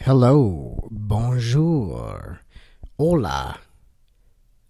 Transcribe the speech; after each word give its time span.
Hello, 0.00 0.88
bonjour, 0.90 2.40
hola, 2.98 3.58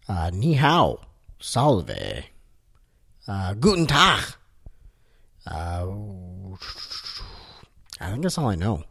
uh, 0.09 0.31
ni 0.33 0.55
hao, 0.55 1.01
salve, 1.41 2.25
uh, 3.27 3.55
guten 3.55 3.87
tag. 3.87 4.23
Uh, 5.47 5.87
I 8.01 8.11
think 8.11 8.23
that's 8.23 8.39
all 8.39 8.49
I 8.49 8.55
know. 8.55 8.85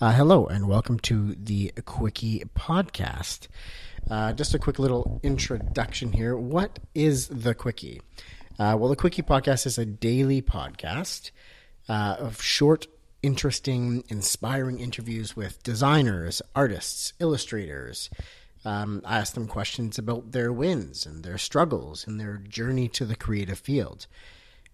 Uh, 0.00 0.12
hello, 0.12 0.46
and 0.46 0.68
welcome 0.68 0.98
to 1.00 1.34
the 1.34 1.72
Quickie 1.84 2.42
Podcast. 2.56 3.48
Uh, 4.10 4.32
just 4.32 4.54
a 4.54 4.58
quick 4.58 4.78
little 4.78 5.20
introduction 5.22 6.12
here. 6.12 6.36
What 6.36 6.78
is 6.94 7.28
the 7.28 7.54
Quickie? 7.54 8.00
Uh, 8.58 8.76
well, 8.78 8.88
the 8.88 8.96
Quickie 8.96 9.22
Podcast 9.22 9.66
is 9.66 9.78
a 9.78 9.84
daily 9.84 10.42
podcast 10.42 11.30
of 11.88 12.40
short, 12.40 12.86
interesting, 13.22 14.04
inspiring 14.08 14.80
interviews 14.80 15.36
with 15.36 15.62
designers, 15.62 16.42
artists, 16.54 17.12
illustrators. 17.18 18.10
Um, 18.64 19.02
I 19.04 19.18
ask 19.18 19.34
them 19.34 19.46
questions 19.46 19.98
about 19.98 20.32
their 20.32 20.52
wins 20.52 21.06
and 21.06 21.24
their 21.24 21.38
struggles 21.38 22.06
and 22.06 22.20
their 22.20 22.36
journey 22.36 22.88
to 22.88 23.04
the 23.04 23.16
creative 23.16 23.58
field. 23.58 24.06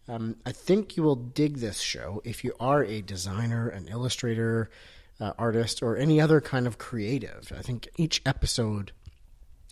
Um, 0.09 0.37
I 0.45 0.53
think 0.53 0.97
you 0.97 1.03
will 1.03 1.17
dig 1.17 1.59
this 1.59 1.81
show 1.81 2.21
if 2.25 2.45
you 2.45 2.53
are 2.61 2.85
a 2.85 3.03
designer, 3.03 3.69
an 3.69 3.89
illustrator, 3.89 4.71
uh, 5.21 5.33
artist, 5.39 5.83
or 5.83 5.97
any 5.97 6.21
other 6.21 6.41
kind 6.41 6.67
of 6.67 6.79
creative. 6.79 7.53
I 7.57 7.63
think 7.63 7.89
each 7.97 8.23
episode 8.25 8.93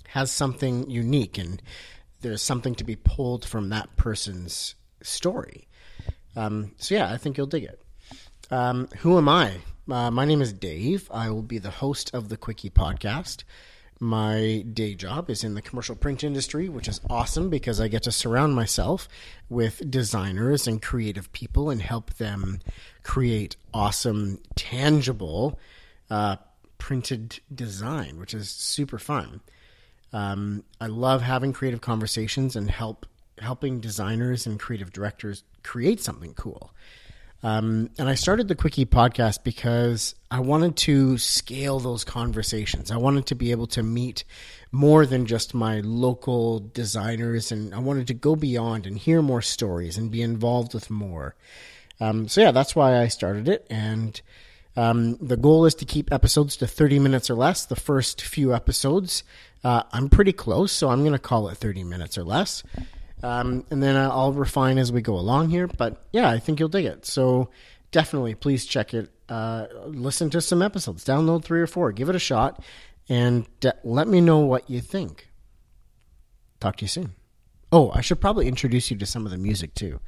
has 0.08 0.30
something 0.30 0.88
unique 0.90 1.38
and 1.38 1.62
there's 2.20 2.42
something 2.42 2.74
to 2.76 2.84
be 2.84 2.96
pulled 2.96 3.44
from 3.44 3.68
that 3.68 3.96
person's 3.96 4.74
story. 5.02 5.68
Um, 6.36 6.72
so, 6.78 6.94
yeah, 6.94 7.12
I 7.12 7.16
think 7.16 7.36
you'll 7.36 7.46
dig 7.46 7.64
it. 7.64 7.83
Um, 8.50 8.88
who 8.98 9.16
am 9.16 9.28
I? 9.28 9.58
Uh, 9.90 10.10
my 10.10 10.24
name 10.24 10.42
is 10.42 10.52
Dave. 10.52 11.10
I 11.12 11.30
will 11.30 11.42
be 11.42 11.58
the 11.58 11.70
host 11.70 12.14
of 12.14 12.28
the 12.28 12.36
Quickie 12.36 12.70
podcast. 12.70 13.44
My 14.00 14.64
day 14.70 14.94
job 14.94 15.30
is 15.30 15.44
in 15.44 15.54
the 15.54 15.62
commercial 15.62 15.94
print 15.94 16.24
industry, 16.24 16.68
which 16.68 16.88
is 16.88 17.00
awesome 17.08 17.48
because 17.48 17.80
I 17.80 17.88
get 17.88 18.02
to 18.02 18.12
surround 18.12 18.54
myself 18.54 19.08
with 19.48 19.90
designers 19.90 20.66
and 20.66 20.82
creative 20.82 21.32
people 21.32 21.70
and 21.70 21.80
help 21.80 22.14
them 22.14 22.60
create 23.02 23.56
awesome, 23.72 24.40
tangible, 24.56 25.58
uh, 26.10 26.36
printed 26.78 27.40
design, 27.54 28.18
which 28.18 28.34
is 28.34 28.50
super 28.50 28.98
fun. 28.98 29.40
Um, 30.12 30.64
I 30.80 30.86
love 30.86 31.22
having 31.22 31.52
creative 31.52 31.80
conversations 31.80 32.56
and 32.56 32.70
help 32.70 33.06
helping 33.38 33.80
designers 33.80 34.46
and 34.46 34.60
creative 34.60 34.92
directors 34.92 35.42
create 35.62 36.00
something 36.00 36.34
cool. 36.34 36.72
Um, 37.44 37.90
and 37.98 38.08
I 38.08 38.14
started 38.14 38.48
the 38.48 38.54
Quickie 38.54 38.86
podcast 38.86 39.44
because 39.44 40.14
I 40.30 40.40
wanted 40.40 40.76
to 40.78 41.18
scale 41.18 41.78
those 41.78 42.02
conversations. 42.02 42.90
I 42.90 42.96
wanted 42.96 43.26
to 43.26 43.34
be 43.34 43.50
able 43.50 43.66
to 43.68 43.82
meet 43.82 44.24
more 44.72 45.04
than 45.04 45.26
just 45.26 45.52
my 45.52 45.80
local 45.80 46.60
designers, 46.60 47.52
and 47.52 47.74
I 47.74 47.80
wanted 47.80 48.06
to 48.06 48.14
go 48.14 48.34
beyond 48.34 48.86
and 48.86 48.96
hear 48.96 49.20
more 49.20 49.42
stories 49.42 49.98
and 49.98 50.10
be 50.10 50.22
involved 50.22 50.72
with 50.72 50.88
more. 50.88 51.36
Um, 52.00 52.28
so, 52.28 52.40
yeah, 52.40 52.50
that's 52.50 52.74
why 52.74 53.02
I 53.02 53.08
started 53.08 53.46
it. 53.46 53.66
And 53.68 54.18
um, 54.74 55.18
the 55.20 55.36
goal 55.36 55.66
is 55.66 55.74
to 55.76 55.84
keep 55.84 56.10
episodes 56.10 56.56
to 56.56 56.66
30 56.66 56.98
minutes 56.98 57.28
or 57.28 57.34
less. 57.34 57.66
The 57.66 57.76
first 57.76 58.22
few 58.22 58.54
episodes, 58.54 59.22
uh, 59.62 59.82
I'm 59.92 60.08
pretty 60.08 60.32
close, 60.32 60.72
so 60.72 60.88
I'm 60.88 61.00
going 61.00 61.12
to 61.12 61.18
call 61.18 61.48
it 61.48 61.58
30 61.58 61.84
minutes 61.84 62.16
or 62.16 62.24
less. 62.24 62.62
Um, 63.24 63.64
and 63.70 63.82
then 63.82 63.96
I'll 63.96 64.34
refine 64.34 64.76
as 64.76 64.92
we 64.92 65.00
go 65.00 65.14
along 65.14 65.48
here. 65.48 65.66
But 65.66 66.02
yeah, 66.12 66.28
I 66.28 66.38
think 66.38 66.60
you'll 66.60 66.68
dig 66.68 66.84
it. 66.84 67.06
So 67.06 67.48
definitely, 67.90 68.34
please 68.34 68.66
check 68.66 68.92
it. 68.92 69.10
Uh, 69.28 69.66
listen 69.86 70.28
to 70.30 70.42
some 70.42 70.60
episodes, 70.60 71.04
download 71.04 71.42
three 71.42 71.62
or 71.62 71.66
four, 71.66 71.90
give 71.90 72.10
it 72.10 72.14
a 72.14 72.18
shot, 72.18 72.62
and 73.08 73.46
uh, 73.64 73.72
let 73.82 74.06
me 74.06 74.20
know 74.20 74.40
what 74.40 74.68
you 74.68 74.82
think. 74.82 75.30
Talk 76.60 76.76
to 76.76 76.84
you 76.84 76.88
soon. 76.88 77.14
Oh, 77.72 77.90
I 77.94 78.02
should 78.02 78.20
probably 78.20 78.46
introduce 78.46 78.90
you 78.90 78.98
to 78.98 79.06
some 79.06 79.24
of 79.24 79.32
the 79.32 79.38
music 79.38 79.74
too. 79.74 80.00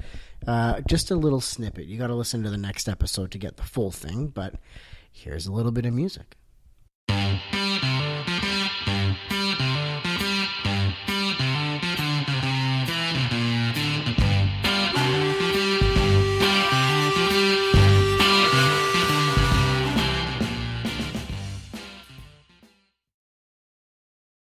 Uh, 0.46 0.82
just 0.86 1.10
a 1.10 1.16
little 1.16 1.40
snippet. 1.40 1.86
You 1.86 1.98
got 1.98 2.08
to 2.08 2.14
listen 2.14 2.42
to 2.42 2.50
the 2.50 2.58
next 2.58 2.86
episode 2.86 3.30
to 3.30 3.38
get 3.38 3.56
the 3.56 3.62
full 3.62 3.90
thing, 3.90 4.26
but 4.28 4.56
here's 5.10 5.46
a 5.46 5.52
little 5.52 5.72
bit 5.72 5.86
of 5.86 5.94
music. 5.94 6.36